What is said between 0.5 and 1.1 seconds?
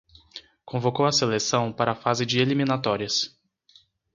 Convocou